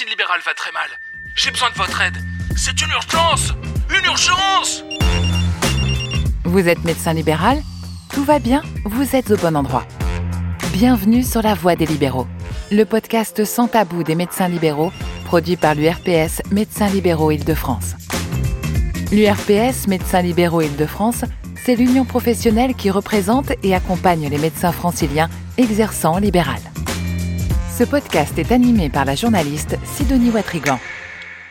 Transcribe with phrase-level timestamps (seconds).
[0.00, 0.88] médecine libérale va très mal.
[1.34, 2.16] J'ai besoin de votre aide.
[2.56, 3.52] C'est une urgence
[3.90, 4.84] Une urgence
[6.44, 7.60] Vous êtes médecin libéral?
[8.14, 8.62] Tout va bien?
[8.86, 9.84] Vous êtes au bon endroit.
[10.72, 12.26] Bienvenue sur La Voix des libéraux,
[12.70, 14.92] le podcast sans tabou des médecins libéraux,
[15.26, 17.96] produit par l'URPS Médecins libéraux Île-de-France.
[19.12, 21.24] L'URPS Médecins libéraux Île-de-France,
[21.62, 26.69] c'est l'union professionnelle qui représente et accompagne les médecins franciliens exerçant libéral.
[27.80, 30.78] Ce podcast est animé par la journaliste Sidonie Watrigan.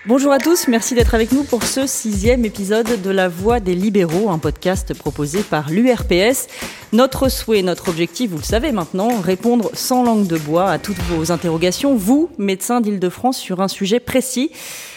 [0.06, 3.74] Bonjour à tous, merci d'être avec nous pour ce sixième épisode de La Voix des
[3.74, 6.48] libéraux, un podcast proposé par l'URPS.
[6.92, 10.98] Notre souhait, notre objectif, vous le savez maintenant, répondre sans langue de bois à toutes
[10.98, 14.50] vos interrogations, vous, médecins d'Île-de-France, sur un sujet précis.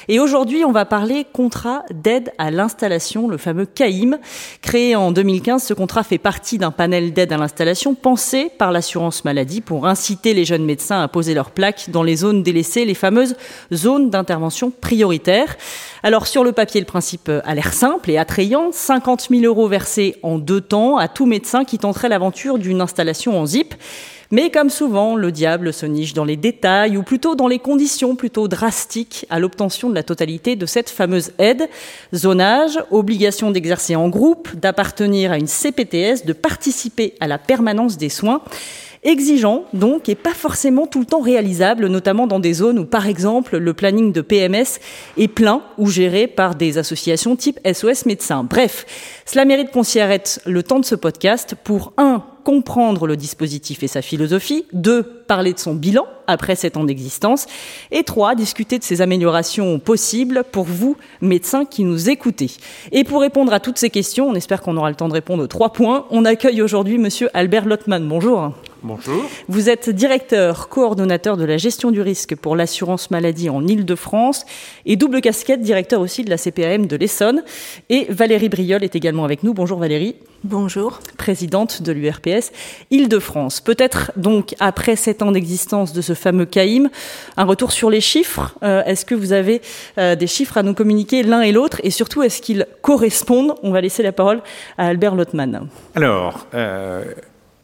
[0.08, 4.18] Et aujourd'hui, on va parler contrat d'aide à l'installation, le fameux CAIM.
[4.62, 9.24] Créé en 2015, ce contrat fait partie d'un panel d'aide à l'installation pensé par l'assurance
[9.24, 12.94] maladie pour inciter les jeunes médecins à poser leurs plaques dans les zones délaissées, les
[12.94, 13.36] fameuses
[13.72, 15.56] zones d'intervention prioritaire.
[16.02, 18.70] Alors sur le papier, le principe a l'air simple et attrayant.
[18.72, 23.38] 50 000 euros versés en deux temps à tout médecin qui tenterait l'aventure d'une installation
[23.38, 23.74] en ZIP.
[24.30, 28.16] Mais comme souvent, le diable se niche dans les détails, ou plutôt dans les conditions
[28.16, 31.68] plutôt drastiques à l'obtention de la totalité de cette fameuse aide.
[32.14, 38.08] Zonage, obligation d'exercer en groupe, d'appartenir à une CPTS, de participer à la permanence des
[38.08, 38.40] soins.
[39.04, 43.08] Exigeant, donc, et pas forcément tout le temps réalisable, notamment dans des zones où, par
[43.08, 44.78] exemple, le planning de PMS
[45.18, 48.44] est plein ou géré par des associations type SOS médecins.
[48.44, 48.86] Bref,
[49.24, 53.82] cela mérite qu'on s'y arrête le temps de ce podcast pour, un, comprendre le dispositif
[53.82, 57.46] et sa philosophie, deux, parler de son bilan après sept ans d'existence,
[57.90, 62.50] et trois, discuter de ses améliorations possibles pour vous, médecins qui nous écoutez.
[62.90, 65.42] Et pour répondre à toutes ces questions, on espère qu'on aura le temps de répondre
[65.42, 68.06] aux trois points, on accueille aujourd'hui monsieur Albert Lottmann.
[68.08, 68.52] Bonjour.
[68.84, 69.22] Bonjour.
[69.46, 74.44] Vous êtes directeur, coordonnateur de la gestion du risque pour l'assurance maladie en Ile-de-France
[74.86, 77.44] et double casquette, directeur aussi de la CPAM de l'Essonne.
[77.90, 79.52] Et Valérie Briol est également avec nous.
[79.52, 80.16] Bonjour Valérie.
[80.44, 80.98] Bonjour.
[81.18, 82.50] Présidente de l'URPS
[82.90, 83.60] Île-de-France.
[83.60, 86.88] Peut-être donc après sept ans d'existence de ce fameux CAIM,
[87.36, 88.56] un retour sur les chiffres.
[88.62, 89.60] Euh, est-ce que vous avez
[89.98, 91.80] euh, des chiffres à nous communiquer l'un et l'autre?
[91.84, 93.54] Et surtout, est-ce qu'ils correspondent?
[93.62, 94.40] On va laisser la parole
[94.78, 95.68] à Albert Lottmann.
[95.94, 97.04] Alors, euh,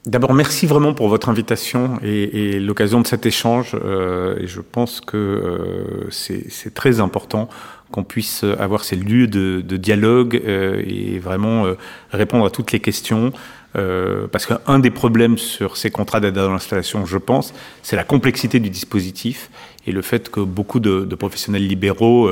[0.08, 3.72] D'abord, merci vraiment pour votre invitation et, et l'occasion de cet échange.
[3.74, 7.50] Euh, et je pense que euh, c'est très important
[7.90, 11.74] qu'on puisse avoir ces lieux de, dialogue euh, et vraiment euh,
[12.10, 13.32] répondre à toutes les questions.
[13.76, 18.04] Euh, parce qu'un des problèmes sur ces contrats d'aide à l'installation, je pense, c'est la
[18.04, 19.50] complexité du dispositif
[19.86, 22.30] et le fait que beaucoup de, professionnels libéraux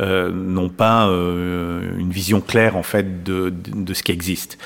[0.00, 3.52] n'ont pas une vision claire en fait de,
[3.92, 4.58] ce qui existe.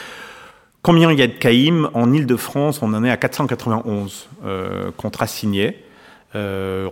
[0.83, 5.27] Combien il y a de CAIM En Ile-de-France, on en est à 491 euh, contrats
[5.27, 5.77] signés.
[6.35, 6.89] Euh,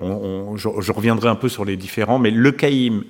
[0.56, 3.04] je, reviendrai un peu sur les différents, mais le CAIM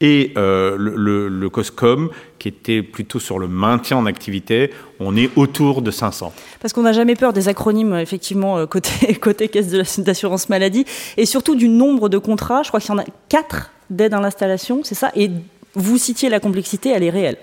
[0.00, 5.16] et euh, le, le, le, COSCOM, qui était plutôt sur le maintien en activité, on
[5.16, 6.32] est autour de 500.
[6.60, 10.84] Parce qu'on n'a jamais peur des acronymes, effectivement, euh, côté, côté caisse d'assurance maladie,
[11.16, 12.62] et surtout du nombre de contrats.
[12.62, 15.10] Je crois qu'il y en a 4 d'aide à l'installation, c'est ça?
[15.16, 15.30] Et
[15.74, 17.36] vous citiez la complexité, elle est réelle.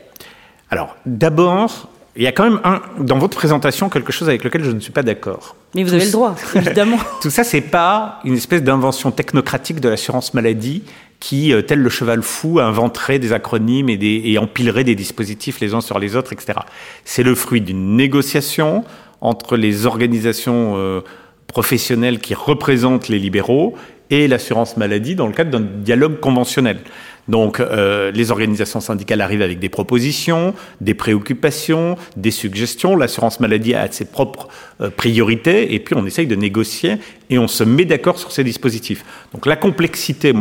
[0.69, 4.63] Alors, d'abord, il y a quand même un, dans votre présentation quelque chose avec lequel
[4.63, 5.55] je ne suis pas d'accord.
[5.73, 6.97] Mais vous avez le droit, évidemment.
[7.21, 10.83] Tout ça, c'est pas une espèce d'invention technocratique de l'assurance maladie
[11.19, 15.73] qui, euh, tel le cheval fou, inventerait des acronymes et, des, empilerait des dispositifs les
[15.73, 16.59] uns sur les autres, etc.
[17.03, 18.83] C'est le fruit d'une négociation
[19.21, 21.01] entre les organisations euh,
[21.47, 23.75] professionnelles qui représentent les libéraux
[24.11, 26.79] et l'assurance maladie dans le cadre d'un dialogue conventionnel.
[27.27, 32.95] Donc euh, les organisations syndicales arrivent avec des propositions, des préoccupations, des suggestions.
[32.95, 34.47] L'assurance maladie a ses propres
[34.95, 36.97] priorités et puis on essaye de négocier
[37.31, 39.03] et on se met d'accord sur ces dispositifs.
[39.33, 40.33] Donc la complexité,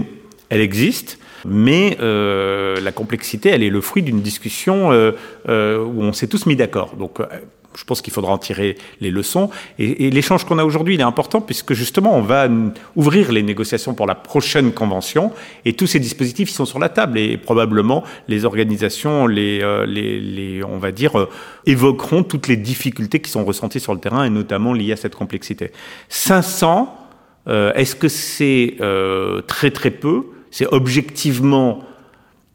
[0.48, 1.18] elle existe.
[1.46, 5.12] Mais euh, la complexité, elle est le fruit d'une discussion euh,
[5.48, 6.96] euh, où on s'est tous mis d'accord.
[6.96, 7.20] Donc,
[7.76, 9.50] je pense qu'il faudra en tirer les leçons.
[9.78, 12.48] Et, l'échange qu'on a aujourd'hui, il est important puisque justement, on va
[12.96, 15.32] ouvrir les négociations pour la prochaine convention
[15.64, 19.86] et tous ces dispositifs ils sont sur la table et probablement les organisations, les, euh,
[19.86, 21.28] les, les on va dire, euh,
[21.66, 25.14] évoqueront toutes les difficultés qui sont ressenties sur le terrain et notamment liées à cette
[25.14, 25.72] complexité.
[26.08, 26.96] 500,
[27.48, 30.24] euh, est-ce que c'est euh, très très peu?
[30.56, 31.82] C'est objectivement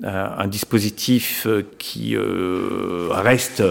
[0.06, 1.46] euh, un dispositif
[1.78, 2.16] qui
[3.12, 3.62] reste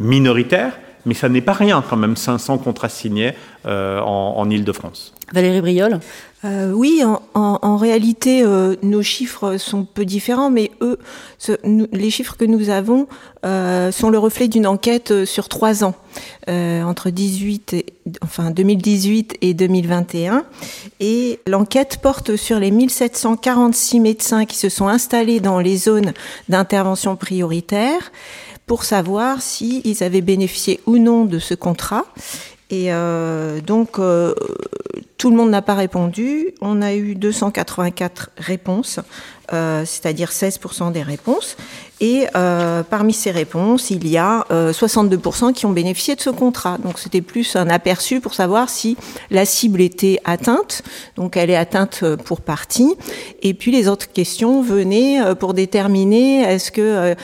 [0.00, 3.32] minoritaire mais ça n'est pas rien quand même, 500 contrats signés
[3.64, 5.14] euh, en, en Ile-de-France.
[5.32, 6.00] Valérie Briol?
[6.44, 10.98] Euh, oui, en, en, en réalité, euh, nos chiffres sont peu différents, mais eux,
[11.38, 13.08] ce, nous, les chiffres que nous avons
[13.44, 15.94] euh, sont le reflet d'une enquête euh, sur trois ans,
[16.48, 17.86] euh, entre 18 et,
[18.22, 20.44] enfin 2018 et 2021.
[21.00, 26.12] Et l'enquête porte sur les 1746 médecins qui se sont installés dans les zones
[26.48, 28.12] d'intervention prioritaire
[28.66, 32.04] pour savoir s'ils avaient bénéficié ou non de ce contrat.
[32.68, 34.34] Et euh, donc, euh,
[35.18, 36.52] tout le monde n'a pas répondu.
[36.60, 38.98] On a eu 284 réponses,
[39.52, 41.56] euh, c'est-à-dire 16% des réponses.
[42.00, 46.78] Et euh, parmi ces réponses, il y a 62% qui ont bénéficié de ce contrat.
[46.78, 48.96] Donc, c'était plus un aperçu pour savoir si
[49.30, 50.82] la cible était atteinte.
[51.16, 52.94] Donc, elle est atteinte pour partie.
[53.42, 57.14] Et puis, les autres questions venaient pour déterminer est-ce que,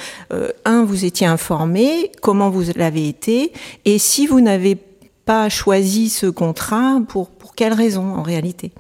[0.64, 3.52] un, vous étiez informé, comment vous l'avez été,
[3.84, 4.78] et si vous n'avez
[5.24, 8.72] pas choisi ce contrat pour pour quelles raisons en réalité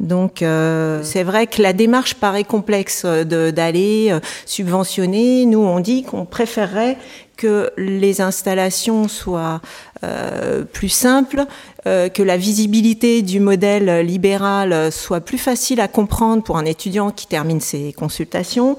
[0.00, 5.44] donc euh, c'est vrai que la démarche paraît complexe d'aller euh, subventionner.
[5.44, 6.96] Nous on dit qu'on préférerait
[7.36, 9.60] que les installations soient
[10.02, 11.44] euh, plus simples,
[11.86, 17.10] euh, que la visibilité du modèle libéral soit plus facile à comprendre pour un étudiant
[17.10, 18.78] qui termine ses consultations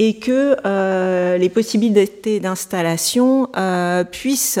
[0.00, 4.58] et que euh, les possibilités d'installation euh, puissent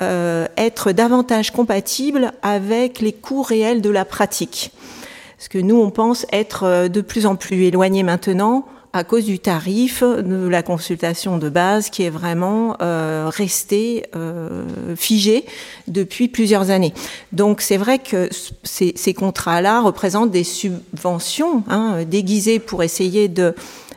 [0.00, 4.72] euh, être davantage compatibles avec les coûts réels de la pratique.
[5.38, 9.38] Parce que nous, on pense être de plus en plus éloignés maintenant à cause du
[9.38, 14.64] tarif de la consultation de base qui est vraiment euh, resté euh,
[14.96, 15.44] figé
[15.86, 16.94] depuis plusieurs années.
[17.32, 18.28] Donc c'est vrai que
[18.62, 23.54] ces, ces contrats-là représentent des subventions hein, déguisées pour essayer de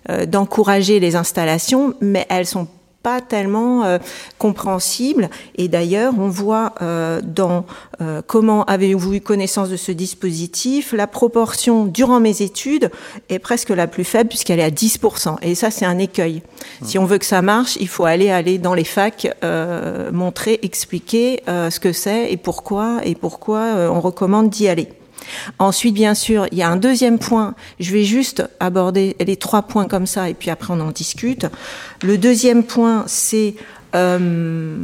[0.09, 2.67] euh, d'encourager les installations, mais elles sont
[3.03, 3.98] pas tellement euh,
[4.38, 5.30] compréhensibles.
[5.56, 7.65] Et d'ailleurs, on voit euh, dans
[8.01, 12.92] euh, comment avez-vous eu connaissance de ce dispositif, la proportion durant mes études
[13.30, 15.38] est presque la plus faible puisqu'elle est à 10%.
[15.42, 16.42] Et ça, c'est un écueil.
[16.83, 20.59] Si on veut que ça marche, il faut aller aller dans les facs, euh, montrer,
[20.62, 24.88] expliquer euh, ce que c'est et pourquoi et pourquoi euh, on recommande d'y aller.
[25.60, 27.56] Ensuite, bien sûr, il y a un deuxième point.
[27.80, 31.48] Je vais juste aborder les trois points comme ça et puis après on en discute.
[32.04, 33.56] Le deuxième point, c'est
[33.95, 34.78] euh,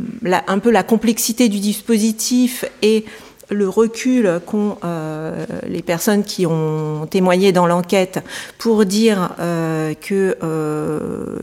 [0.47, 3.05] un peu la complexité du dispositif et
[3.49, 8.19] le recul qu'ont euh, les personnes qui ont témoigné dans l'enquête
[8.57, 11.37] pour dire euh, que euh,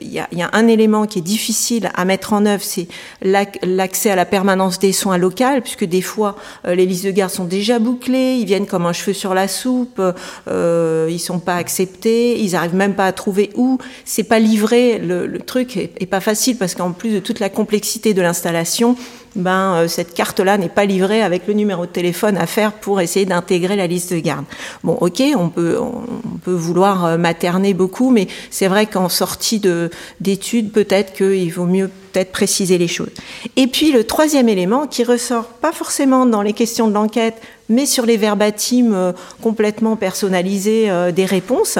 [0.00, 2.88] il y, a un élément qui est difficile à mettre en œuvre, c'est
[3.22, 6.36] l'accès à la permanence des soins locales, puisque des fois
[6.66, 9.48] euh, les listes de garde sont déjà bouclées, ils viennent comme un cheveu sur la
[9.48, 10.00] soupe,
[10.48, 14.98] euh, ils sont pas acceptés, ils arrivent même pas à trouver où, c'est pas livré,
[14.98, 18.96] le, truc est pas facile parce qu'en plus de toute la complexité de l'installation,
[19.36, 23.00] ben, euh, cette carte-là n'est pas livrée avec le numéro de téléphone à faire pour
[23.00, 24.44] essayer d'intégrer la liste de garde.
[24.84, 29.60] Bon, ok, on peut, on peut vouloir euh, materner beaucoup, mais c'est vrai qu'en sortie
[29.60, 29.90] de,
[30.20, 33.10] d'études, peut-être qu'il vaut mieux peut-être préciser les choses.
[33.56, 37.86] Et puis le troisième élément qui ressort pas forcément dans les questions de l'enquête, mais
[37.86, 41.78] sur les verbatims euh, complètement personnalisés euh, des réponses,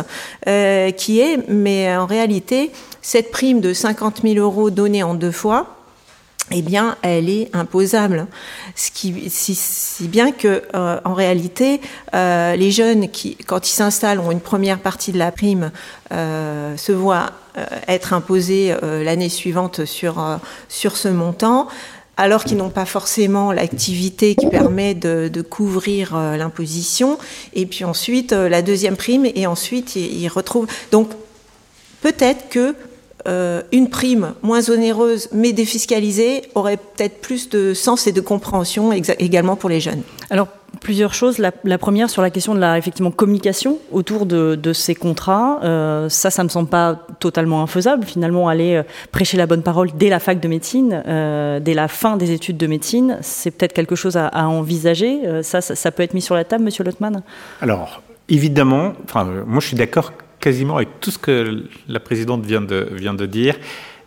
[0.49, 2.71] euh, qui est, mais en réalité,
[3.03, 5.82] cette prime de 50 000 euros donnée en deux fois,
[6.55, 8.27] eh bien, elle est imposable.
[8.75, 11.81] Ce qui, si, bien que, euh, en réalité,
[12.15, 15.71] euh, les jeunes qui, quand ils s'installent, ont une première partie de la prime,
[16.13, 17.33] euh, se voient
[17.87, 20.25] être imposés l'année suivante sur
[20.71, 21.69] sur ce montant
[22.17, 27.19] alors qu'ils n'ont pas forcément l'activité qui permet de, couvrir l'imposition.
[27.53, 30.67] Et puis ensuite, la deuxième prime, et ensuite, ils retrouvent.
[30.93, 31.11] Donc,
[32.01, 32.75] peut-être que
[33.29, 38.93] euh, une prime moins onéreuse mais défiscalisée aurait peut-être plus de sens et de compréhension
[38.93, 40.03] également pour les jeunes.
[40.31, 40.49] Alors
[40.81, 41.39] plusieurs choses.
[41.39, 45.61] La, la, première sur la question de la effectivement communication autour de, de ces contrats.
[45.63, 48.05] Euh, ça, ça me semble pas totalement infaisable.
[48.05, 51.89] Finalement, aller euh, prêcher la bonne parole dès la fac de médecine, euh, dès la
[51.89, 55.21] fin des études de médecine, c'est peut-être quelque chose à, à envisager.
[55.25, 57.23] Euh, ça, ça, ça, peut être mis sur la table, Monsieur Lotman?
[57.61, 60.13] Alors évidemment, enfin, moi je suis d'accord
[60.43, 63.55] quasiment avec tout ce que la présidente vient de, vient de dire.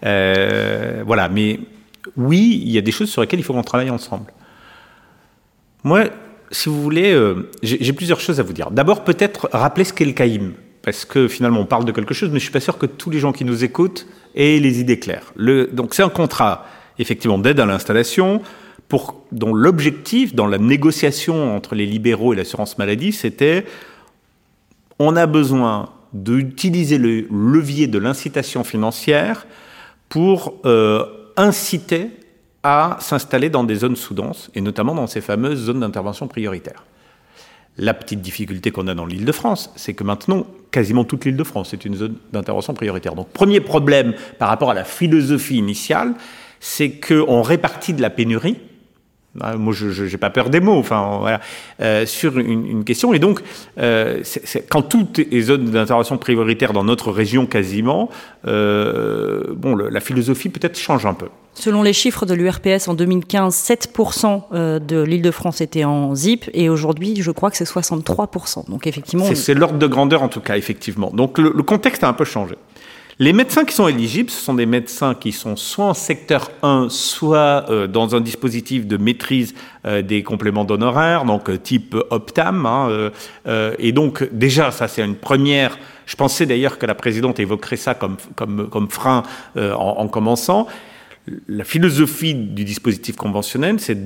[0.06, 1.60] Euh, voilà, mais
[2.18, 4.32] oui, il y a des choses sur lesquelles il faut qu'on travaille ensemble.
[5.84, 6.04] Moi,
[6.52, 8.70] si vous voulez, euh, j'ai plusieurs choses à vous dire.
[8.70, 10.52] D'abord, peut-être rappeler ce qu'est le CAIM,
[10.84, 13.10] parce que finalement, on parle de quelque chose, mais je suis pas sûr que tous
[13.10, 15.34] les gens qui nous écoutent aient les idées claires.
[15.38, 16.66] Donc, c'est un contrat,
[17.00, 18.42] effectivement, d'aide à l'installation,
[19.32, 23.66] dont l'objectif, dans la négociation entre les libéraux et l'assurance maladie, c'était
[25.00, 29.46] on a besoin d'utiliser le levier de l'incitation financière
[30.08, 31.06] pour euh,
[31.36, 32.10] inciter
[32.64, 36.84] à s'installer dans des zones sous-denses, et notamment dans ces fameuses zones d'intervention prioritaire.
[37.78, 41.36] La petite difficulté qu'on a dans l'île de France, c'est que maintenant, quasiment toute l'île
[41.36, 43.14] de France est une zone d'intervention prioritaire.
[43.14, 46.14] Donc, premier problème par rapport à la philosophie initiale,
[46.62, 48.58] c'est qu'on répartit de la pénurie
[49.36, 51.42] moi, je n'ai pas peur des mots, enfin, voilà,
[51.82, 53.14] euh, sur une, une, question.
[53.14, 53.42] Et donc,
[53.80, 54.24] euh,
[54.70, 58.10] quand toutes les zones d'intervention prioritaire dans notre région quasiment,
[58.48, 61.28] euh, bon, le, la philosophie peut-être change un peu.
[61.54, 66.70] Selon les chiffres de l'URPS en 2015, 7% euh, de l'Île-de-France était en ZIP et
[66.70, 68.70] aujourd'hui, je crois que c'est 63%.
[68.70, 71.12] Donc effectivement, c'est l'ordre de grandeur en tout cas, effectivement.
[71.14, 72.56] Donc le, le contexte a un peu changé.
[73.18, 76.88] Les médecins qui sont éligibles, ce sont des médecins qui sont soit en secteur 1,
[76.90, 79.54] soit euh, dans un dispositif de maîtrise
[79.86, 82.66] euh, des compléments d'honoraires, donc euh, type Optam.
[82.66, 83.12] Hein,
[83.80, 85.78] et donc déjà, ça c'est une première.
[86.06, 89.24] Je pensais d'ailleurs que la présidente évoquerait ça comme, comme, comme frein
[89.58, 90.68] en, en commençant.
[91.48, 93.98] La philosophie du dispositif conventionnel, c'est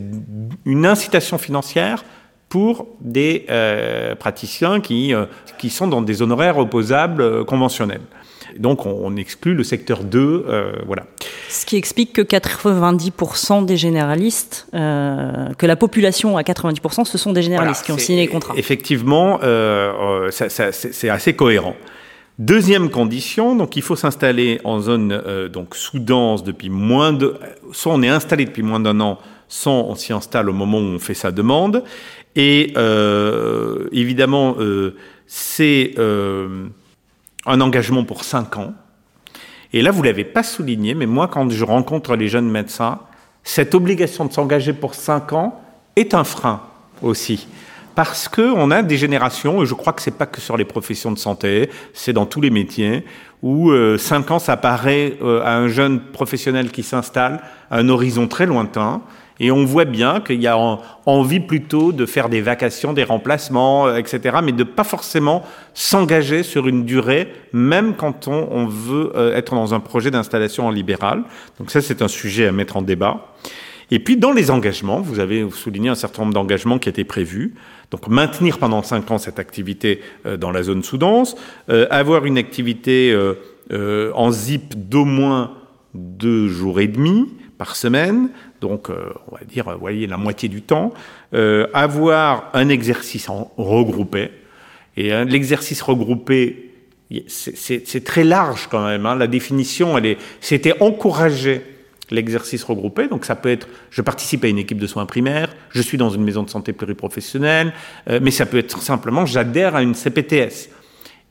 [0.65, 2.03] une incitation financière
[2.49, 5.25] pour des euh, praticiens qui, euh,
[5.59, 8.01] qui sont dans des honoraires opposables euh, conventionnels.
[8.57, 10.45] Donc on, exclut le secteur 2,
[10.85, 11.05] voilà.
[11.49, 17.41] Ce qui explique que 90% des généralistes, que la population à 90%, ce sont des
[17.41, 18.53] généralistes qui ont signé les contrats.
[18.57, 19.39] Effectivement,
[20.31, 21.75] c'est assez cohérent.
[22.37, 27.35] Deuxième condition, donc il faut s'installer en zone donc sous-dense depuis moins de,
[27.73, 29.19] soit on est installé depuis moins d'un an,
[29.49, 31.83] soit on s'y installe au moment où on fait sa demande.
[32.35, 34.95] Et euh, évidemment, euh,
[35.27, 36.67] c'est euh,
[37.45, 38.73] un engagement pour 5 ans.
[39.71, 42.99] Et là, vous ne l'avez pas souligné, mais moi, quand je rencontre les jeunes médecins,
[43.43, 45.61] cette obligation de s'engager pour 5 ans
[45.95, 46.61] est un frein
[47.01, 47.47] aussi.
[47.95, 50.65] Parce qu'on a des générations, et je crois que ce n'est pas que sur les
[50.65, 53.05] professions de santé, c'est dans tous les métiers,
[53.41, 58.45] où 5 ans, ça paraît à un jeune professionnel qui s'installe à un horizon très
[58.45, 59.01] lointain,
[59.39, 60.57] et on voit bien qu'il y a
[61.05, 65.43] envie plutôt de faire des vacations, des remplacements, euh, etc., mais de pas forcément
[65.73, 70.71] s'engager sur une durée, même quand on, veut euh, être dans un projet d'installation en
[70.71, 71.23] libéral.
[71.57, 73.33] Donc ça, c'est un sujet à mettre en débat.
[73.91, 77.55] Et puis dans les engagements, vous avez souligné un certain nombre d'engagements qui étaient prévus.
[77.89, 81.35] Donc maintenir pendant cinq ans cette activité euh, dans la zone sous-dense,
[81.89, 83.15] avoir une activité
[83.71, 85.53] en zip d'au moins
[85.93, 87.27] deux jours et demi
[87.57, 88.29] par semaine,
[88.61, 90.93] donc euh, on va dire, vous voyez, la moitié du temps,
[91.33, 94.31] euh, avoir un exercice en regroupé.
[94.97, 96.71] Et l'exercice regroupé,
[97.27, 99.05] c'est très large quand même.
[99.05, 99.15] Hein.
[99.15, 101.61] La définition, elle est, c'était encourager
[102.11, 103.07] l'exercice regroupé.
[103.07, 106.09] Donc ça peut être, je participe à une équipe de soins primaires, je suis dans
[106.09, 107.73] une maison de santé pluriprofessionnelle,
[108.09, 110.69] euh, mais ça peut être simplement, j'adhère à une CPTS.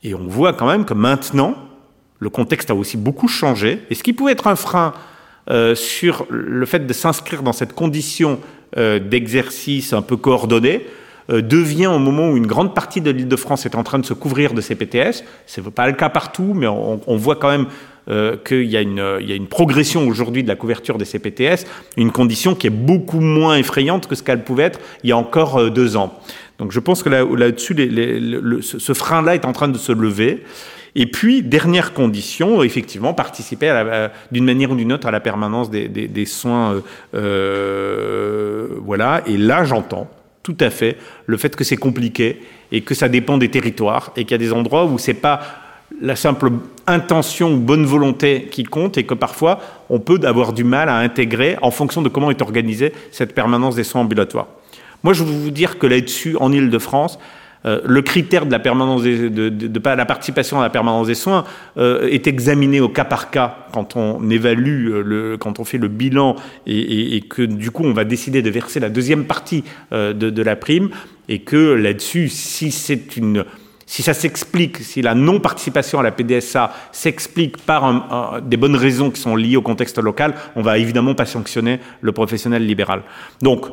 [0.03, 1.55] Et on voit quand même que maintenant,
[2.19, 3.81] le contexte a aussi beaucoup changé.
[3.89, 4.93] Et ce qui pouvait être un frein
[5.49, 8.39] euh, sur le fait de s'inscrire dans cette condition
[8.77, 10.85] euh, d'exercice un peu coordonné
[11.31, 14.13] euh, devient au moment où une grande partie de l'Île-de-France est en train de se
[14.13, 15.23] couvrir de CPTS.
[15.47, 17.65] Ce n'est pas le cas partout, mais on, voit quand même
[18.11, 21.65] euh, qu'il y, a une progression aujourd'hui de la couverture des CPTS,
[21.97, 25.17] une condition qui est beaucoup moins effrayante que ce qu'elle pouvait être il y a
[25.17, 26.19] encore deux ans.
[26.59, 30.43] Donc je pense que là-dessus, là ce frein-là est en train de se lever.
[30.95, 36.25] Et puis, dernière condition, effectivement, participer d'une manière ou d'une autre à la permanence des
[36.25, 36.73] soins.
[36.73, 36.81] Euh,
[37.15, 39.21] euh, voilà.
[39.27, 40.09] Et là, j'entends
[40.43, 42.41] tout à fait le fait que c'est compliqué
[42.71, 45.41] et que ça dépend des territoires et qu'il y a des endroits où c'est pas
[46.01, 46.51] la simple
[46.87, 50.97] intention ou bonne volonté qui compte et que parfois on peut avoir du mal à
[50.97, 54.47] intégrer en fonction de comment est organisée cette permanence des soins ambulatoires.
[55.03, 57.19] Moi, je veux vous dire que là-dessus, en Ile-de-France,
[57.65, 61.07] euh, le critère de la permanence des, de, de, de, la participation à la permanence
[61.07, 61.43] des soins
[61.77, 65.77] euh, est examiné au cas par cas quand on évalue euh, le, quand on fait
[65.77, 66.35] le bilan
[66.65, 70.13] et, et, et, que du coup on va décider de verser la deuxième partie euh,
[70.13, 70.89] de, la prime
[71.27, 73.43] et que là-dessus si c'est une
[73.85, 79.09] si ça s'explique, si la non-participation à la PDSA s'explique par un, des bonnes raisons
[79.09, 83.01] qui sont liées au contexte local, on va évidemment pas sanctionner le professionnel libéral.
[83.41, 83.65] Donc,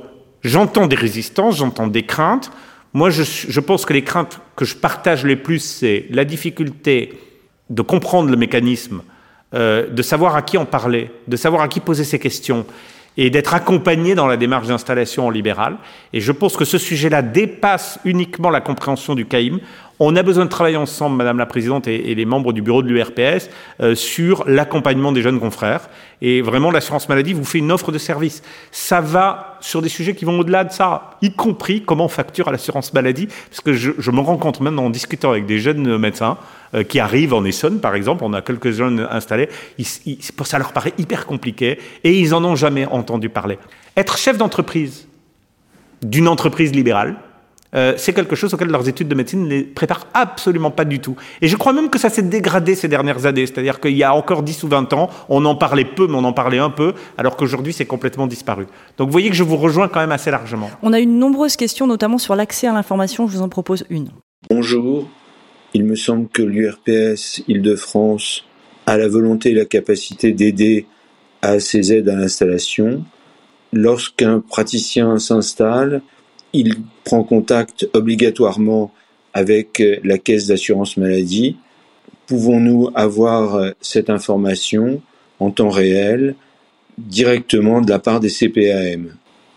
[0.42, 2.50] j'entends des résistances, j'entends des craintes.
[2.96, 7.20] Moi, je, pense que les craintes que je partage les plus, c'est la difficulté
[7.68, 9.02] de comprendre le mécanisme,
[9.52, 12.64] euh, de savoir à qui en parler, de savoir à qui poser ces questions
[13.18, 15.76] et d'être accompagné dans la démarche d'installation en libéral.
[16.14, 19.58] Et je pense que ce sujet-là dépasse uniquement la compréhension du CAIM.
[19.98, 22.88] On a besoin de travailler ensemble, Madame la Présidente et, les membres du bureau de
[22.88, 23.48] l'URPS,
[23.80, 25.88] euh, sur l'accompagnement des jeunes confrères.
[26.20, 28.42] Et vraiment, l'assurance maladie vous fait une offre de service.
[28.72, 32.48] Ça va sur des sujets qui vont au-delà de ça, y compris comment on facture
[32.48, 35.58] à l'assurance maladie, parce que je, je me rends compte maintenant en discutant avec des
[35.58, 36.36] jeunes médecins,
[36.74, 38.24] euh, qui arrivent en Essonne, par exemple.
[38.24, 39.48] On a quelques jeunes installés.
[40.44, 43.58] ça leur paraît hyper compliqué et ils en ont jamais entendu parler.
[43.96, 45.06] Être chef d'entreprise
[46.02, 47.16] d'une entreprise libérale,
[47.76, 51.00] euh, c'est quelque chose auquel leurs études de médecine ne les préparent absolument pas du
[51.00, 51.16] tout.
[51.42, 53.46] Et je crois même que ça s'est dégradé ces dernières années.
[53.46, 56.24] C'est-à-dire qu'il y a encore 10 ou 20 ans, on en parlait peu, mais on
[56.24, 58.66] en parlait un peu, alors qu'aujourd'hui, c'est complètement disparu.
[58.96, 60.70] Donc vous voyez que je vous rejoins quand même assez largement.
[60.82, 63.26] On a eu une nombreuses questions, notamment sur l'accès à l'information.
[63.26, 64.08] Je vous en propose une.
[64.50, 65.08] Bonjour.
[65.74, 68.44] Il me semble que l'URPS Île-de-France
[68.86, 70.86] a la volonté et la capacité d'aider
[71.42, 73.04] à ces aides à l'installation.
[73.72, 76.02] Lorsqu'un praticien s'installe,
[76.56, 78.92] il prend contact obligatoirement
[79.34, 81.56] avec euh, la caisse d'assurance maladie.
[82.26, 85.02] Pouvons-nous avoir euh, cette information
[85.40, 86.34] en temps réel
[86.98, 89.14] directement de la part des CPAM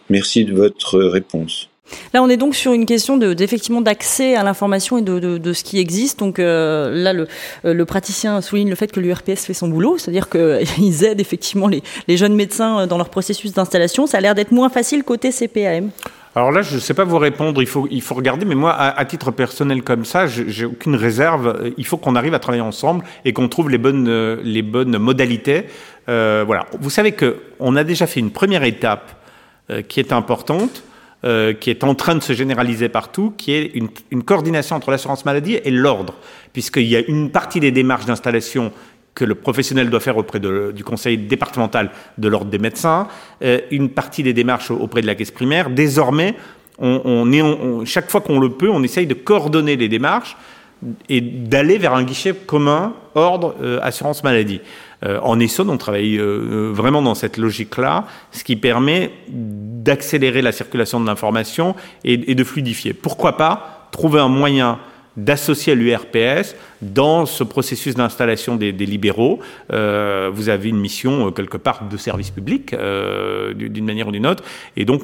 [0.10, 1.70] Merci de votre réponse.
[2.14, 5.54] Là, on est donc sur une question de, d'effectivement d'accès à l'information et de, de,
[5.54, 6.20] ce qui existe.
[6.20, 7.28] Donc euh, là, le,
[7.64, 11.82] le, praticien souligne le fait que l'URPS fait son boulot, c'est-à-dire qu'ils aident effectivement les,
[12.08, 14.08] les, jeunes médecins dans leur processus d'installation.
[14.08, 15.90] Ça a l'air d'être moins facile côté CPAM.
[16.36, 18.74] Alors là, je ne sais pas vous répondre, il faut, il faut regarder, mais moi,
[18.74, 21.72] à, titre personnel comme ça, j'ai aucune réserve.
[21.78, 24.98] Il faut qu'on arrive à travailler ensemble et qu'on trouve les bonnes, euh, les bonnes
[25.00, 25.66] modalités.
[26.08, 26.66] Euh, voilà.
[26.80, 29.12] Vous savez qu'on a déjà fait une première étape
[29.72, 30.84] euh, qui est importante,
[31.60, 33.74] qui est en train de se généraliser partout, qui est
[34.10, 36.14] une coordination entre l'assurance maladie et l'ordre,
[36.54, 38.72] puisqu'il y a une partie des démarches d'installation
[39.16, 43.08] que le professionnel doit faire auprès du conseil départemental de l'ordre des médecins,
[43.44, 45.70] euh, une partie des démarches auprès de la caisse primaire.
[45.70, 46.36] Désormais,
[47.86, 50.38] chaque fois qu'on le peut, on essaye de coordonner les démarches
[51.10, 54.62] et d'aller vers un guichet commun ordre euh, assurance maladie.
[55.04, 61.02] Euh, en Essonne, on travaille vraiment dans cette logique-là, ce qui permet d'accélérer la circulation
[61.02, 61.76] de l'information
[62.06, 62.94] et de fluidifier.
[62.94, 64.80] Pourquoi pas trouver un moyen
[65.24, 69.40] d'associer l'URPS dans ce processus d'installation des, libéraux.
[69.72, 74.12] Euh, vous avez une mission euh, quelque part de service public, euh, d'une manière ou
[74.12, 74.44] d'une autre,
[74.78, 75.04] et donc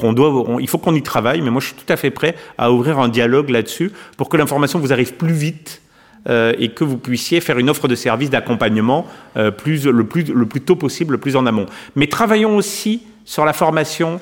[0.59, 1.41] il faut qu'on y travaille.
[1.41, 4.37] Mais moi, je suis tout à fait prêt à ouvrir un dialogue là-dessus pour que
[4.37, 5.81] l'information vous arrive plus vite.
[6.27, 9.05] et que vous puissiez faire une offre de service d'accompagnement
[9.35, 11.67] le, plus, le plus tôt possible, le plus en amont.
[11.95, 14.19] Mais travaillons aussi sur la formation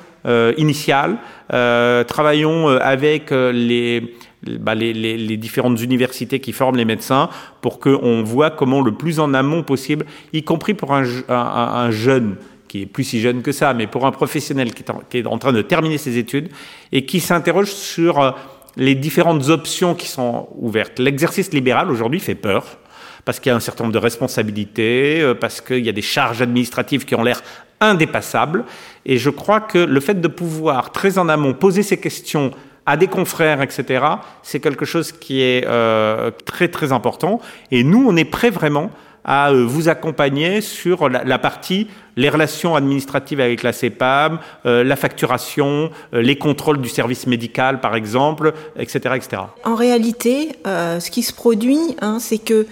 [0.58, 1.16] initiale,
[1.50, 4.16] travaillons avec les,
[4.60, 7.30] bah, les, différentes universités qui forment les médecins
[7.62, 11.92] pour qu'on voit comment le plus en amont possible, y compris pour un, un, un
[11.92, 12.36] jeune
[12.68, 15.20] qui est plus si jeune que ça, mais pour un professionnel qui est, en, qui
[15.20, 16.50] est en train de terminer ses études
[16.92, 18.32] et qui s'interroge sur euh,
[18.78, 20.98] les différentes options qui sont ouvertes.
[20.98, 22.80] L'exercice libéral aujourd'hui fait peur
[23.26, 26.02] parce qu'il y a un certain nombre de responsabilités, euh, parce qu'il y a des
[26.02, 27.42] charges administratives qui ont l'air
[27.80, 28.66] indépassables.
[29.06, 32.52] Et je crois que le fait de pouvoir très en amont poser ces questions
[32.86, 34.06] à des confrères, etc.,
[34.42, 37.40] c'est quelque chose qui est euh, très très important.
[37.72, 38.92] Et nous, on est prêt vraiment
[39.26, 44.96] à euh, vous accompagner sur la, partie les relations administratives avec la CEPAM, euh, la
[44.98, 49.44] facturation, les contrôles du service médical, par exemple, etc., etc.
[49.64, 52.68] En réalité, ce qui se produit, hein, c'est que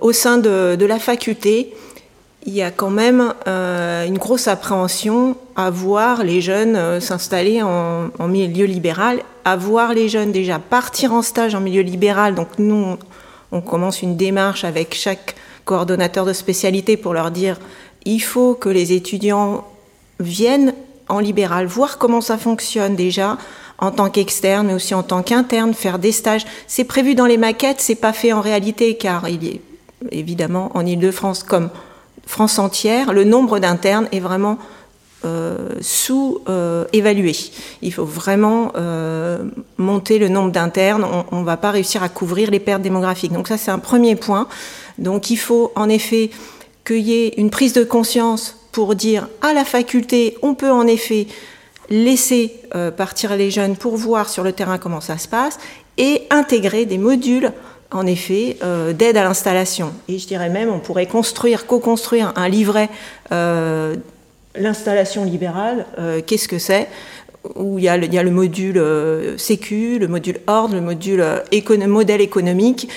[0.00, 1.72] au sein de, de la faculté,
[2.46, 7.60] il y a quand même euh, une grosse appréhension à voir les jeunes euh, s'installer
[7.60, 12.36] en, milieu libéral, à voir les jeunes déjà partir en stage en milieu libéral.
[12.36, 12.96] Donc nous,
[13.50, 17.58] on commence une démarche avec chaque coordonnateur de spécialité pour leur dire
[18.04, 19.64] il faut que les étudiants
[20.20, 20.72] viennent
[21.08, 23.38] en libéral, voir comment ça fonctionne déjà
[23.78, 26.46] en tant qu'externe, mais aussi en tant qu'interne, faire des stages.
[26.68, 29.60] C'est prévu dans les maquettes, c'est pas fait en réalité, car il est
[30.12, 31.70] évidemment en Ile-de-France comme
[32.26, 34.58] France entière, le nombre d'internes est vraiment
[35.24, 37.34] euh, sous-évalué.
[37.82, 39.38] Il faut vraiment euh,
[39.78, 41.06] monter le nombre d'internes.
[41.32, 43.32] On ne va pas réussir à couvrir les pertes démographiques.
[43.32, 44.46] Donc ça, c'est un premier point.
[44.98, 46.30] Donc il faut en effet
[46.84, 50.86] qu'il y ait une prise de conscience pour dire à la faculté, on peut en
[50.86, 51.26] effet
[51.88, 55.58] laisser euh, partir les jeunes pour voir sur le terrain comment ça se passe
[55.98, 57.52] et intégrer des modules
[57.90, 59.92] en effet, euh, d'aide à l'installation.
[60.08, 62.88] Et je dirais même, on pourrait construire, co-construire un livret,
[63.32, 63.96] euh,
[64.54, 66.88] l'installation libérale, euh, qu'est-ce que c'est?
[67.54, 68.82] Où il y, a le, module
[69.38, 71.24] sécu, le module ordre, le module
[71.86, 72.88] modèle économique,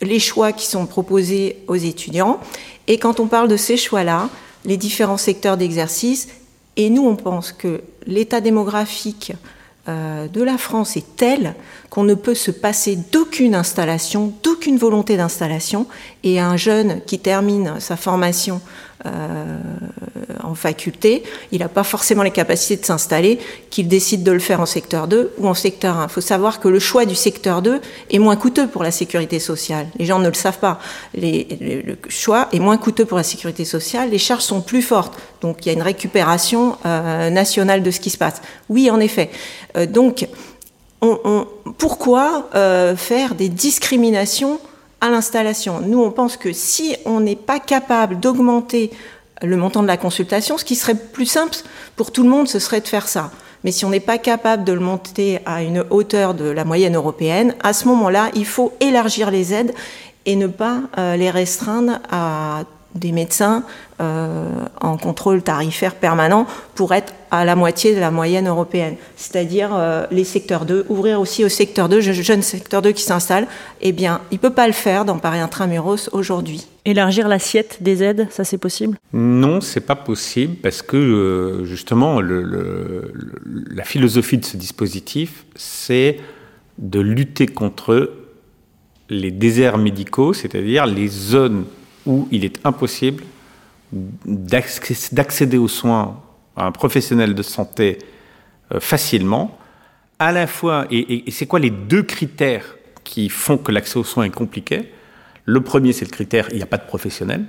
[0.00, 2.40] les choix qui sont proposés aux étudiants.
[2.88, 4.30] Et quand on parle de ces choix-là,
[4.64, 6.28] les différents secteurs d'exercice,
[6.78, 9.32] et nous, on pense que l'état démographique
[10.28, 11.54] de la France est telle
[11.88, 15.86] qu'on ne peut se passer d'aucune installation, d'aucune volonté d'installation,
[16.22, 18.60] Et un jeune qui termine sa formation
[19.06, 19.58] euh,
[20.42, 23.38] en faculté, il n'a pas forcément les capacités de s'installer,
[23.70, 26.04] qu'il décide de le faire en secteur 2 ou en secteur 1.
[26.04, 27.80] Il faut savoir que le choix du secteur 2
[28.10, 29.86] est moins coûteux pour la sécurité sociale.
[29.98, 30.78] Les gens ne le savent pas.
[31.14, 35.18] Le, choix est moins coûteux pour la sécurité sociale, les charges sont plus fortes.
[35.40, 38.42] Donc il y a une récupération euh, nationale de ce qui se passe.
[38.68, 39.30] Oui, en effet.
[39.76, 40.26] Euh, donc,
[41.00, 41.46] on, on,
[41.78, 44.60] pourquoi euh, faire des discriminations
[45.00, 45.80] à l'installation.
[45.80, 48.90] Nous, on pense que si on n'est pas capable d'augmenter
[49.42, 51.56] le montant de la consultation, ce qui serait plus simple
[51.96, 53.30] pour tout le monde, ce serait de faire ça.
[53.64, 56.96] Mais si on n'est pas capable de le monter à une hauteur de la moyenne
[56.96, 59.74] européenne, à ce moment-là, il faut élargir les aides
[60.26, 63.62] et ne pas euh, les restreindre à des médecins
[64.00, 68.96] euh, en contrôle tarifaire permanent pour être à la moitié de la moyenne européenne.
[69.16, 73.46] C'est-à-dire euh, les secteurs 2, ouvrir aussi au secteur 2, jeune secteur 2 qui s'installe,
[73.80, 76.66] eh bien, il ne peut pas le faire dans Paris Intramuros aujourd'hui.
[76.84, 78.96] Élargir l'assiette des aides, ça c'est possible?
[79.12, 83.12] Non, c'est pas possible parce que euh, justement, le, le,
[83.70, 86.16] la philosophie de ce dispositif, c'est
[86.78, 88.10] de lutter contre
[89.10, 91.64] les déserts médicaux, c'est-à-dire les zones
[92.06, 93.24] où il est impossible
[93.92, 96.20] d'accéder aux soins
[96.56, 97.98] à un professionnel de santé
[98.72, 99.58] euh, facilement,
[100.18, 103.98] à la fois, et, et, et c'est quoi les deux critères qui font que l'accès
[103.98, 104.92] aux soins est compliqué?
[105.44, 107.46] Le premier, c'est le critère il n'y a pas de professionnel.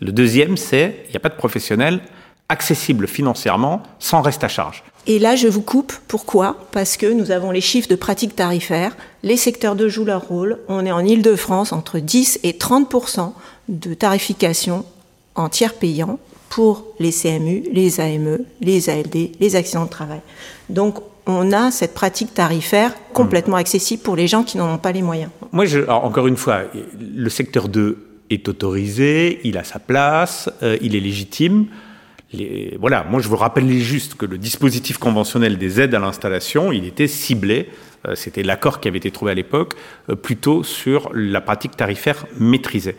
[0.00, 2.00] Le deuxième, c'est il n'y a pas de professionnel
[2.48, 4.82] accessible financièrement sans reste à charge.
[5.06, 5.92] Et là, je vous coupe.
[6.08, 6.66] Pourquoi?
[6.72, 8.96] Parce que nous avons les chiffres de pratiques tarifaires.
[9.22, 10.58] Les secteurs 2 jouent leur rôle.
[10.68, 13.32] On est en Ile-de-France entre 10 et 30%
[13.68, 14.84] de tarification
[15.36, 20.20] en tiers payant pour les CMU, les AME, les ALD, les accidents de travail.
[20.70, 24.92] Donc, on a cette pratique tarifaire complètement accessible pour les gens qui n'en ont pas
[24.92, 25.30] les moyens.
[25.52, 26.62] Moi, je, encore une fois,
[26.98, 27.98] le secteur 2
[28.30, 31.66] est autorisé, il a sa place, euh, il est légitime.
[32.32, 36.72] Les, voilà, moi je vous rappelle juste que le dispositif conventionnel des aides à l'installation,
[36.72, 37.68] il était ciblé,
[38.06, 39.74] euh, c'était l'accord qui avait été trouvé à l'époque,
[40.10, 42.96] euh, plutôt sur la pratique tarifaire maîtrisée.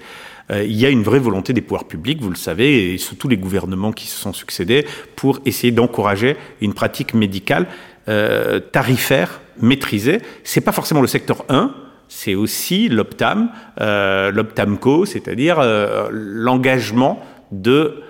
[0.50, 3.28] Euh, il y a une vraie volonté des pouvoirs publics, vous le savez, et surtout
[3.28, 4.86] les gouvernements qui se sont succédés,
[5.16, 7.68] pour essayer d'encourager une pratique médicale
[8.08, 10.22] euh, tarifaire maîtrisée.
[10.46, 11.74] C'est pas forcément le secteur 1,
[12.08, 13.50] c'est aussi l'Optam,
[13.82, 18.02] euh, l'Optamco, c'est-à-dire euh, l'engagement de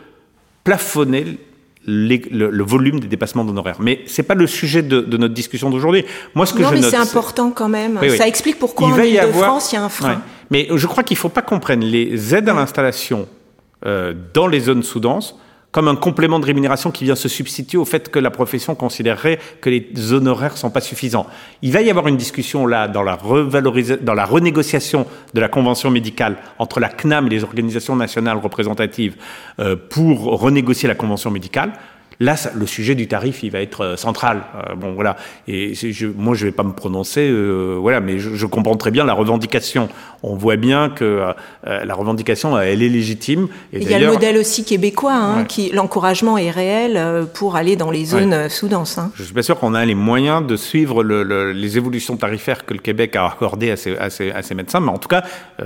[0.68, 1.38] plafonner
[1.86, 3.78] les, le, le, volume des dépassements d'honoraires.
[3.80, 6.04] Mais c'est pas le sujet de, de notre discussion d'aujourd'hui.
[6.36, 7.98] Moi, ce que non, je mais c'est important quand même.
[8.02, 8.18] Oui, oui.
[8.18, 10.10] Ça explique pourquoi il en Ile-de-France, il y a un frein.
[10.10, 10.18] Ouais.
[10.52, 13.30] Mais je crois qu'il ne faut pas qu'on prenne les aides à l'installation
[13.86, 15.38] euh, dans les zones sous-denses
[15.72, 19.40] comme un complément de rémunération qui vient se substituer au fait que la profession considérerait
[19.62, 21.28] que les honoraires sont pas suffisants.
[21.62, 25.92] Il va y avoir une discussion là dans la dans la renégociation de la convention
[25.92, 29.16] médicale entre la CNAM et les organisations nationales représentatives
[29.60, 31.74] euh, pour renégocier la convention médicale.
[32.20, 34.42] Là, ça, le sujet du tarif, il va être euh, central.
[34.56, 35.18] Euh, bon, voilà.
[35.48, 38.90] Et je, moi, je vais pas me prononcer, euh, voilà, mais je, je, comprends très
[38.90, 39.88] bien la revendication.
[40.24, 43.50] On voit bien que euh, la revendication, elle est légitime.
[43.72, 45.46] Et il y a le modèle aussi québécois, hein, ouais.
[45.46, 48.50] qui l'encouragement est réel pour aller dans les zones ouais.
[48.50, 48.98] sous-denses.
[48.98, 49.12] Hein.
[49.14, 52.66] Je suis pas sûr qu'on a les moyens de suivre le, le, les évolutions tarifaires
[52.66, 55.10] que le Québec a accordées à ses, à ses, à ses médecins, mais en tout
[55.10, 55.24] cas,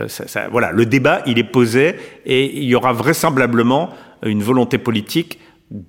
[0.08, 3.92] ça, ça, voilà, le débat, il est posé et il y aura vraisemblablement
[4.24, 5.40] une volonté politique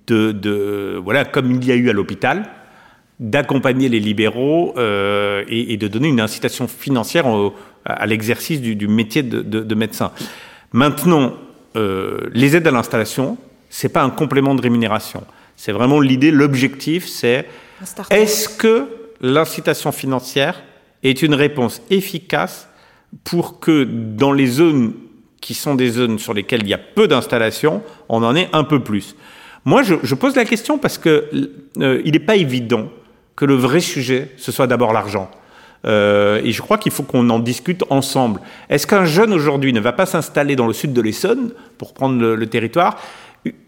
[0.06, 2.48] de, de, voilà, comme il y a eu à l'hôpital,
[3.18, 8.74] d'accompagner les libéraux euh, et, et, de donner une incitation financière au, à l'exercice du,
[8.74, 10.12] du, métier de, de, de, médecin.
[10.72, 11.34] Maintenant,
[11.76, 13.38] euh, les aides à l'installation,
[13.70, 15.24] c'est pas un complément de rémunération.
[15.56, 17.46] C'est vraiment l'idée, l'objectif, c'est
[18.10, 18.88] est-ce que
[19.20, 20.62] l'incitation financière
[21.02, 22.68] est une réponse efficace
[23.24, 24.94] pour que dans les zones
[25.40, 28.64] qui sont des zones sur lesquelles il y a peu d'installations, on en ait un
[28.64, 29.16] peu plus?
[29.64, 31.28] Moi, je, pose la question parce que
[31.78, 32.88] euh, il n'est pas évident
[33.36, 35.30] que le vrai sujet ce soit d'abord l'argent.
[35.84, 38.40] Euh, et je crois qu'il faut qu'on en discute ensemble.
[38.68, 42.34] Est-ce qu'un jeune aujourd'hui ne va pas s'installer dans le sud de l'Essonne pour prendre
[42.34, 42.98] le territoire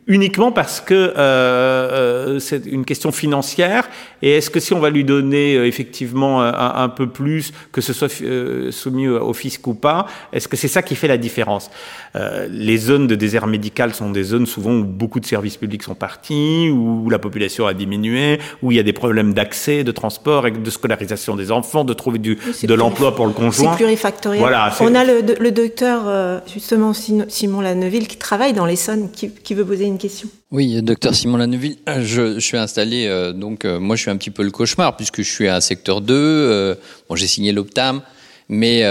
[0.06, 3.88] uniquement parce que euh, euh, c'est une question financière.
[4.22, 7.80] Et est-ce que si on va lui donner euh, effectivement un, un, peu plus que
[7.80, 11.16] ce soit euh, soumis au fisc ou pas est-ce que c'est ça qui fait la
[11.16, 11.70] différence?
[12.16, 15.82] Euh, les zones de désert médical sont des zones souvent où beaucoup de services publics
[15.82, 19.92] sont partis où la population a diminué où il y a des problèmes d'accès de
[19.92, 23.72] transport et de scolarisation des enfants de trouver du, de l'emploi pour le conjoint.
[23.72, 24.40] c'est plurifactoriel.
[24.40, 29.30] Voilà, on a le, le docteur euh, justement Simon Lanneville qui travaille dans l'Essonne qui,
[29.30, 29.93] qui veut poser une
[30.50, 34.30] Oui, docteur Simon Lanneville, je, suis installé, euh, donc euh, moi je suis un petit
[34.30, 36.74] peu le cauchemar puisque je suis à secteur 2, euh,
[37.09, 38.02] bon, j'ai signé l'Optam,
[38.48, 38.83] Mais,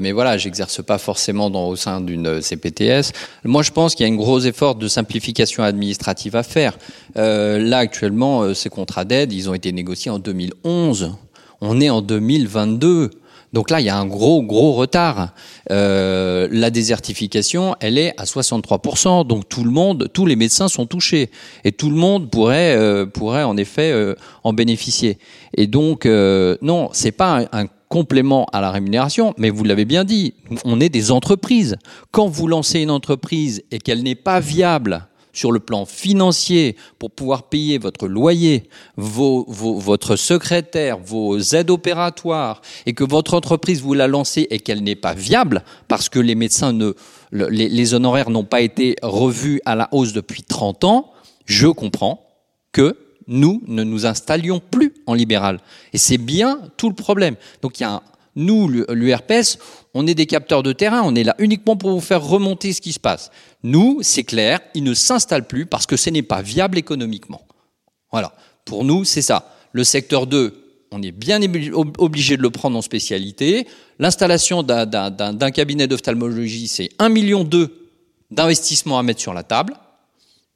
[0.00, 3.12] mais voilà, j'exerce pas forcément au sein d'une CPTS.
[3.44, 6.76] Moi, je pense qu'il y a un gros effort de simplification administrative à faire.
[7.14, 11.12] Là, actuellement, ces contrats d'aide, ils ont été négociés en 2011.
[11.60, 13.10] On est en 2022.
[13.52, 15.30] Donc là, il y a un gros, gros retard.
[15.70, 19.26] Euh, la désertification, elle est à 63%.
[19.26, 21.30] Donc tout le monde, tous les médecins sont touchés.
[21.64, 25.18] Et tout le monde pourrait, euh, pourrait en effet euh, en bénéficier.
[25.56, 30.34] Et donc, non, c'est pas un complément à la rémunération, mais vous l'avez bien dit,
[30.64, 31.76] on est des entreprises.
[32.10, 35.07] Quand vous lancez une entreprise et qu'elle n'est pas viable
[35.38, 42.92] sur le plan financier pour pouvoir payer votre loyer, votre secrétaire, vos aides opératoires, et
[42.92, 46.76] que votre entreprise vous l'a lancée et qu'elle n'est pas viable parce que les médecins
[47.32, 51.12] honoraires n'ont pas été revus à la hausse depuis 30 ans,
[51.46, 52.26] je comprends
[52.72, 52.96] que
[53.28, 55.60] nous ne nous installions plus en libéral.
[55.92, 57.36] Et c'est bien tout le problème.
[57.62, 57.86] Donc il
[58.36, 59.58] nous, l'URPS,
[59.94, 62.80] on est des capteurs de terrain, on est là uniquement pour vous faire remonter ce
[62.80, 63.30] qui se passe.
[63.62, 67.42] Nous, c'est clair, ils ne s'installent plus parce que ce n'est pas viable économiquement.
[68.12, 68.32] Voilà.
[68.64, 69.54] Pour nous, c'est ça.
[69.72, 71.40] Le secteur 2, on est bien
[71.98, 73.66] obligé de le prendre en spécialité.
[73.98, 77.48] L'installation d'un cabinet d'ophtalmologie, c'est 1,2 million
[78.30, 79.74] d'investissement à mettre sur la table.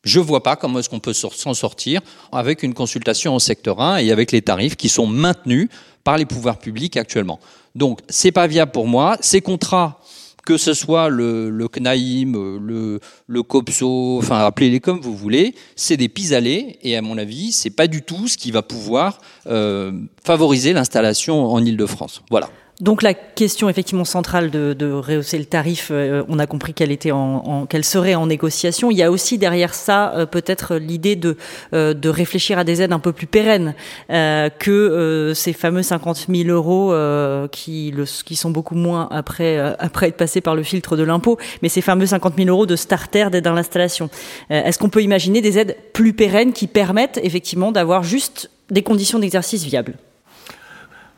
[0.04, 2.00] Je ne vois pas comment est-ce qu'on peut s'en sortir
[2.32, 5.68] avec une consultation en secteur 1 et avec les tarifs qui sont maintenus
[6.02, 7.38] par les pouvoirs publics actuellement.
[7.74, 9.16] Donc, c'est pas viable pour moi.
[9.20, 10.00] Ces contrats,
[10.44, 15.96] que ce soit le, le CNAIM, le, le COPSO, enfin, appelez-les comme vous voulez, c'est
[15.96, 19.92] des pis-aller, et à mon avis, c'est pas du tout ce qui va pouvoir euh,
[20.24, 22.22] favoriser l'installation en Ile-de-France.
[22.30, 22.50] Voilà.
[22.82, 27.12] Donc la question effectivement centrale de, rehausser le tarif, euh, on a compris qu'elle était
[27.12, 28.90] en, qu'elle serait en négociation.
[28.90, 31.36] Il y a aussi derrière ça euh, peut-être l'idée de
[31.74, 33.74] euh, de réfléchir à des aides un peu plus pérennes
[34.08, 36.92] que ces fameux 50 000 euros
[37.52, 41.38] qui le, qui sont beaucoup moins après après être passés par le filtre de l'impôt,
[41.62, 44.10] mais ces fameux 50 000 euros de starter d'aide à l'installation.
[44.50, 49.20] Est-ce qu'on peut imaginer des aides plus pérennes qui permettent effectivement d'avoir juste des conditions
[49.20, 49.94] d'exercice viables?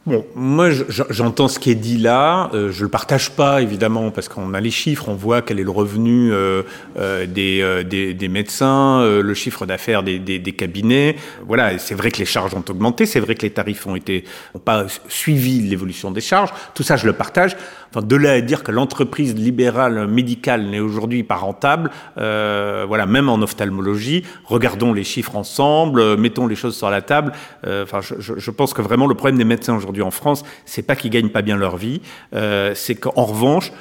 [0.07, 4.29] Bon, moi j'entends ce qui est dit là, euh, je le partage pas évidemment parce
[4.29, 6.63] qu'on a les chiffres, on voit quel est le revenu euh,
[6.99, 11.17] euh, des, médecins, le chiffre d'affaires des, cabinets.
[11.47, 14.25] Voilà, c'est vrai que les charges ont augmenté, c'est vrai que les tarifs ont été
[14.67, 16.51] pas suivi l'évolution des charges.
[16.75, 17.57] Tout ça, je le partage.
[17.95, 23.07] Enfin, de là à dire que l'entreprise libérale médicale n'est aujourd'hui pas rentable, euh, voilà,
[23.07, 27.33] même en ophtalmologie, regardons les chiffres ensemble, mettons les choses sur la table.
[27.65, 30.97] Enfin, je, je pense que vraiment le problème des médecins aujourd'hui en France, c'est pas
[30.97, 32.01] qu'ils gagnent pas bien leur vie,
[32.35, 33.73] euh, c'est qu'en revanche,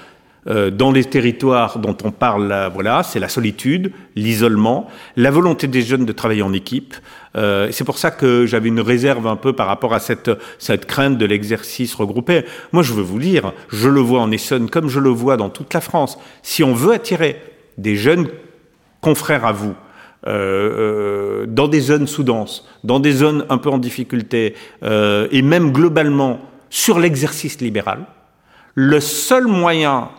[0.48, 5.68] euh, dans les territoires dont on parle, là, voilà, c'est la solitude, l'isolement, la volonté
[5.68, 6.96] des jeunes de travailler en équipe.
[7.38, 10.86] Euh, c'est pour ça que j'avais une réserve un peu par rapport à cette, cette
[10.86, 12.44] crainte de l'exercice regroupé.
[12.74, 15.50] Moi, je veux vous dire, je le vois en Essonne comme je le vois dans
[15.50, 16.18] toute la France.
[16.42, 17.42] Si on veut attirer
[17.78, 18.28] des jeunes
[19.02, 19.76] confrères à vous,
[20.28, 26.40] euh, dans des zones sous-denses, dans des zones un peu en difficulté, et même globalement
[26.70, 28.06] sur l'exercice libéral,
[28.76, 30.10] le seul moyen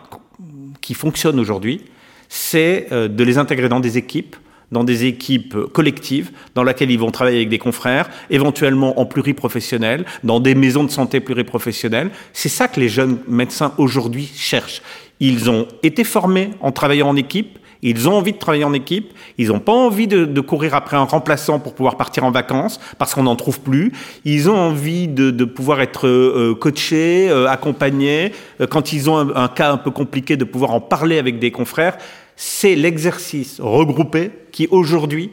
[0.85, 1.81] qui fonctionne aujourd'hui,
[2.29, 4.35] c'est euh, de les intégrer dans des équipes,
[4.71, 10.05] dans des équipes collectives, dans lesquelles ils vont travailler avec des confrères, éventuellement en pluriprofessionnel,
[10.23, 12.11] dans des maisons de santé pluriprofessionnelles.
[12.33, 14.83] C'est ça que les jeunes médecins aujourd'hui cherchent.
[15.19, 19.13] Ils ont été formés en travaillant en équipe, ils ont envie de travailler en équipe.
[19.37, 23.13] Ils n'ont pas envie de, courir après un remplaçant pour pouvoir partir en vacances parce
[23.13, 23.91] qu'on n'en trouve plus.
[24.25, 28.31] Ils ont envie de, pouvoir être euh, coachés, euh, accompagnés.
[28.61, 31.39] Euh, quand ils ont un, un, cas un peu compliqué, de pouvoir en parler avec
[31.39, 31.97] des confrères.
[32.35, 35.31] C'est l'exercice regroupé qui aujourd'hui,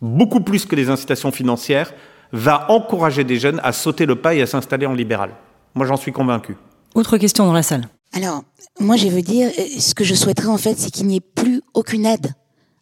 [0.00, 1.92] beaucoup plus que les incitations financières,
[2.32, 5.30] va encourager des jeunes à sauter le pas et à s'installer en libéral.
[5.74, 6.56] Moi, j'en suis convaincu.
[6.94, 7.88] Autre question dans la salle.
[8.14, 8.44] Alors,
[8.78, 11.62] moi, je veux dire, ce que je souhaiterais en fait, c'est qu'il n'y ait plus
[11.74, 12.32] aucune aide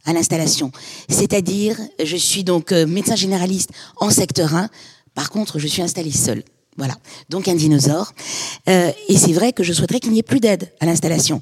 [0.05, 0.71] à l'installation.
[1.09, 4.69] C'est-à-dire, je suis donc euh, médecin généraliste en secteur 1.
[5.15, 6.43] Par contre, je suis installé seul.
[6.77, 6.95] Voilà.
[7.31, 8.13] Donc un dinosaure.
[8.69, 11.41] Euh, et c'est vrai que je souhaiterais qu'il n'y ait plus d'aide à l'installation.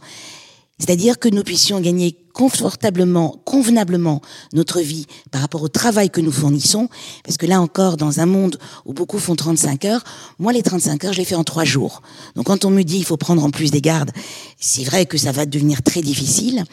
[0.81, 4.23] C'est-à-dire que nous puissions gagner confortablement, convenablement
[4.55, 6.89] notre vie par rapport au travail que nous fournissons.
[7.23, 10.03] Parce que là encore, dans un monde où beaucoup font 35 heures,
[10.39, 12.03] moi les 35 heures, je les fais en trois jours.
[12.37, 14.11] Donc quand on me dit il faut prendre en plus des gardes,
[14.59, 16.65] c'est vrai que ça va devenir très difficile.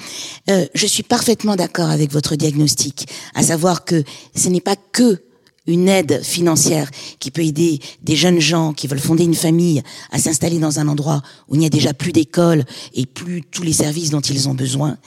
[0.49, 4.03] Euh, je suis parfaitement d'accord avec votre diagnostic, à savoir que
[4.35, 5.21] ce n'est pas que
[5.67, 10.17] une aide financière qui peut aider des jeunes gens qui veulent fonder une famille à
[10.17, 13.73] s'installer dans un endroit où il n'y a déjà plus d'école et plus tous les
[13.73, 14.97] services dont ils ont besoin.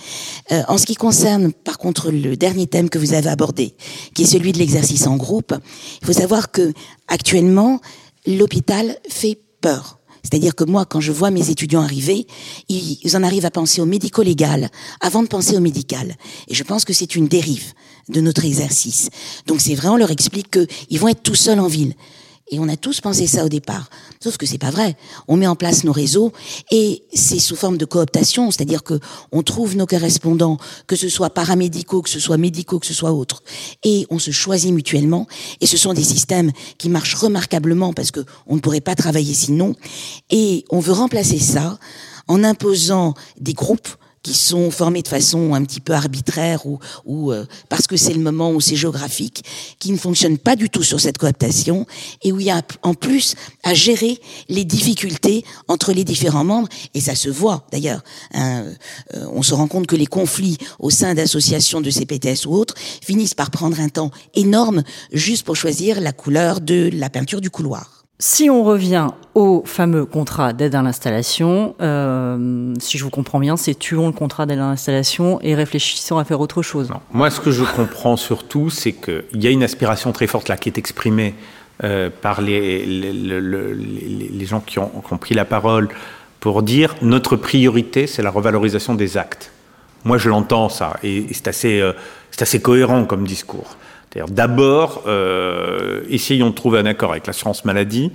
[0.53, 3.75] Euh, en ce qui concerne, par contre, le dernier thème que vous avez abordé,
[4.14, 5.55] qui est celui de l'exercice en groupe,
[6.03, 6.73] il faut savoir que
[7.09, 7.81] actuellement,
[8.27, 12.27] l'hôpital fait peur C'est-à-dire que moi, quand je vois mes étudiants arriver,
[12.68, 14.70] ils en arrivent à penser au médico-légal
[15.01, 16.16] avant de penser au médical.
[16.49, 17.73] Et je pense que c'est une dérive
[18.08, 19.10] de notre exercice.
[19.46, 21.94] Donc c'est vrai, on leur explique qu'ils vont être tout seuls en ville.
[22.52, 23.88] Et on a tous pensé ça au départ.
[24.20, 24.96] Sauf que c'est pas vrai.
[25.28, 26.32] On met en place nos réseaux
[26.72, 28.98] et c'est sous forme de cooptation, c'est-à-dire que
[29.30, 30.58] on trouve nos correspondants,
[30.88, 33.44] que ce soit paramédicaux, que ce soit médicaux, que ce soit autres,
[33.84, 35.28] et on se choisit mutuellement.
[35.60, 39.34] Et ce sont des systèmes qui marchent remarquablement parce que on ne pourrait pas travailler
[39.34, 39.76] sinon.
[40.30, 41.78] Et on veut remplacer ça
[42.26, 43.88] en imposant des groupes
[44.22, 48.20] qui sont formés de façon un petit peu arbitraire ou, euh, parce que c'est le
[48.20, 49.44] moment où c'est géographique,
[49.78, 51.87] qui ne fonctionnent pas du tout sur cette cooptation
[52.22, 56.68] et où il y a en plus à gérer les difficultés entre les différents membres
[56.94, 58.02] et ça se voit d'ailleurs.
[58.35, 58.64] Hein,
[59.14, 62.74] euh, on se rend compte que les conflits au sein d'associations de CPTS ou autres
[62.78, 67.50] finissent par prendre un temps énorme juste pour choisir la couleur de la peinture du
[67.50, 67.99] couloir.
[68.22, 73.56] Si on revient au fameux contrat d'aide à l'installation, euh, si je vous comprends bien,
[73.56, 76.90] c'est tuons le contrat d'aide à l'installation et réfléchissons à faire autre chose.
[77.14, 80.59] Moi, ce que je comprends surtout, c'est qu'il y a une aspiration très forte là
[80.59, 81.35] qui est exprimée
[81.83, 85.88] euh, par les, les, gens qui ont, qui ont, pris la parole
[86.40, 89.50] pour dire notre priorité, c'est la revalorisation des actes.
[90.04, 91.94] Moi, je l'entends ça, et, c'est assez, euh,
[92.30, 93.78] c'est assez cohérent comme discours.
[94.14, 98.11] D'abord, euh, essayons de trouver un accord avec l'assurance maladie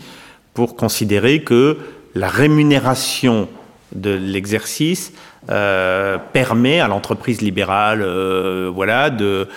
[0.54, 1.78] pour considérer que
[2.16, 3.48] la rémunération
[3.94, 5.14] de l'exercice
[5.50, 9.48] euh, permet à l'entreprise libérale euh, voilà, de,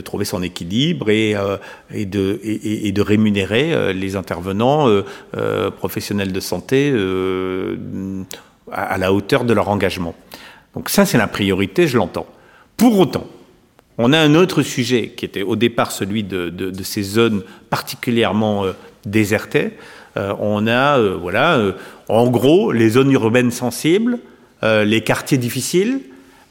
[0.00, 1.36] trouver son équilibre et,
[2.06, 4.88] de rémunérer les intervenants
[5.78, 6.92] professionnels de santé
[8.72, 10.14] à, à la hauteur de leur engagement.
[10.74, 12.26] Donc ça, c'est la priorité, je l'entends.
[12.76, 13.26] Pour autant,
[13.98, 18.72] on a un autre sujet qui était au départ celui de, ces zones particulièrement euh,
[19.04, 19.72] désertées.
[20.16, 21.60] Euh, on a, euh, voilà,
[22.08, 24.18] en gros, les zones urbaines sensibles,
[24.62, 26.00] les quartiers difficiles,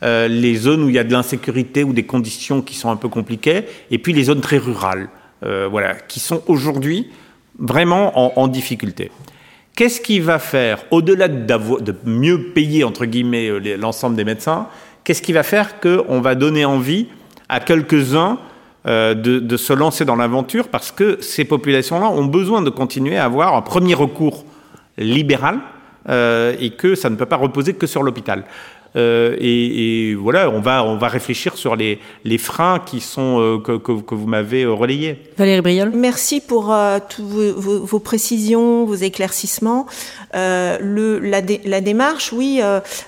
[0.02, 3.08] les zones où il y a de l'insécurité ou des conditions qui sont un peu
[3.08, 5.10] compliquées, et puis les zones très rurales,
[5.44, 7.10] voilà, qui sont aujourd'hui
[7.60, 9.12] vraiment en, difficulté.
[9.76, 14.70] Qu'est-ce qui va faire, au-delà de mieux payer entre guillemets l'ensemble des médecins,
[15.04, 17.10] qu'est-ce qui va faire qu'on va donner envie
[17.50, 18.38] à quelques-uns
[18.88, 23.26] euh, de, se lancer dans l'aventure parce que ces populations-là ont besoin de continuer à
[23.26, 24.46] avoir un premier recours
[24.98, 25.60] libéral
[26.08, 28.46] euh, et que ça ne peut pas reposer que sur l'hôpital.
[28.96, 33.78] Euh, et, voilà, on va, on va réfléchir sur les, les freins qui sont, que,
[33.78, 35.18] que, vous m'avez relayés.
[35.38, 35.92] Valérie Briol.
[35.94, 36.74] Merci pour
[37.10, 39.88] toutes vos, vos, précisions, vos éclaircissements.
[40.34, 42.62] le, la, la, démarche, oui,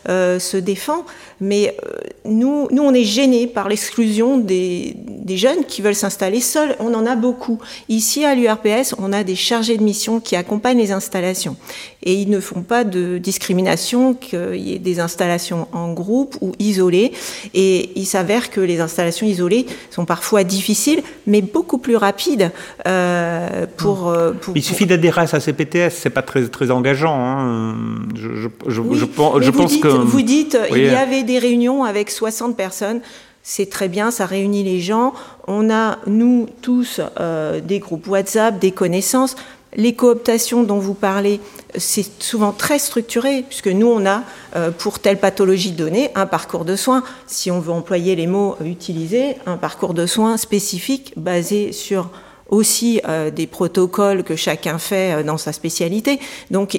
[0.06, 1.06] se défend.
[1.42, 6.40] Mais euh, nous, nous, on est gênés par l'exclusion des, des, jeunes qui veulent s'installer
[6.40, 6.76] seuls.
[6.80, 7.58] On en a beaucoup.
[7.90, 11.56] Ici, à l'URPS, on a des chargés de mission qui accompagnent les installations.
[12.04, 16.52] Et ils ne font pas de discrimination, qu'il y ait des installations en groupe ou
[16.60, 17.12] isolées.
[17.56, 22.52] Et il s'avère que les installations isolées sont parfois difficiles, mais beaucoup plus rapides
[22.88, 27.16] euh, pour, euh, pour, Il suffit d'adhérer à sa CPTS, c'est pas très, très engageant.
[27.16, 27.76] Hein.
[28.16, 29.88] Je, je, je, je, pense, dites, que...
[29.88, 33.00] Vous dites, il y avait des des réunions avec 60 personnes.
[33.42, 35.14] C'est très bien, ça réunit les gens.
[35.48, 39.36] On a, nous tous, euh, des groupes WhatsApp, des connaissances.
[39.74, 41.40] Les cooptations dont vous parlez,
[41.78, 44.24] c'est souvent très structuré, puisque nous, on a,
[44.58, 48.58] euh, pour telle pathologie donnée, un parcours de soins, si on veut employer les mots
[48.64, 52.10] utilisés, un parcours de soins spécifique basé sur
[52.50, 56.20] aussi euh, des protocoles que chacun fait dans sa spécialité.
[56.52, 56.78] Donc,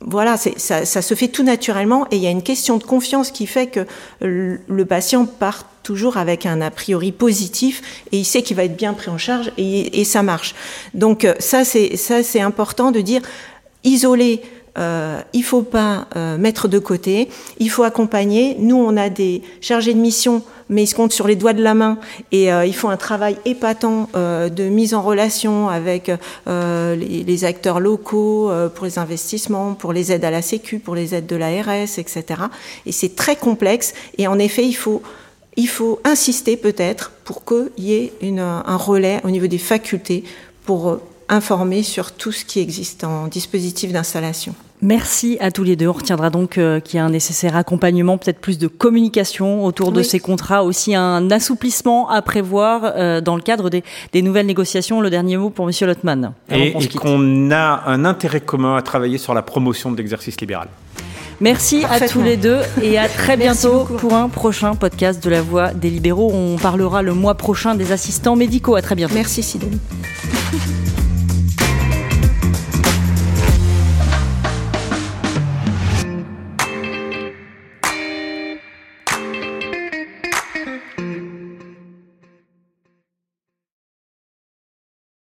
[0.00, 3.32] voilà, ça, ça, se fait tout naturellement et il y a une question de confiance
[3.32, 3.86] qui fait que
[4.20, 8.76] le patient part toujours avec un a priori positif et il sait qu'il va être
[8.76, 10.54] bien pris en charge et, et ça marche.
[10.92, 13.22] Donc euh, ça c'est ça c'est important de dire
[13.84, 14.42] isoler
[14.78, 18.56] euh, il faut pas euh, mettre de côté, il faut accompagner.
[18.58, 21.62] Nous, on a des chargés de mission, mais ils se comptent sur les doigts de
[21.62, 21.98] la main
[22.32, 26.10] et euh, ils font un travail épatant euh, de mise en relation avec
[26.46, 31.14] euh, les, acteurs locaux pour les investissements, pour les aides à la Sécu, pour les
[31.14, 32.24] aides de l'ARS, etc.
[32.84, 33.94] Et c'est très complexe.
[34.18, 35.02] Et en effet, il faut
[35.56, 40.24] il faut insister peut-être pour qu'il y ait un relais au niveau des facultés
[40.64, 44.54] pour informer sur tout ce qui existe en dispositif d'installation.
[44.80, 45.88] Merci à tous les deux.
[45.88, 49.90] On retiendra donc euh, qu'il y a un nécessaire accompagnement, peut-être plus de communication autour
[49.90, 54.46] de ces contrats, aussi un assouplissement à prévoir euh, dans le cadre des, des, nouvelles
[54.46, 55.00] négociations.
[55.00, 56.32] Le dernier mot pour Monsieur Lottmann.
[56.50, 60.68] Et, et qu'on a un intérêt commun à travailler sur la promotion de l'exercice libéral.
[61.40, 65.40] Merci à tous les deux et à très bientôt pour un prochain podcast de la
[65.40, 66.30] Voix des libéraux.
[66.32, 68.74] On parlera le mois prochain des assistants médicaux.
[68.74, 69.14] À très bientôt.
[69.14, 69.80] Merci Sidonie.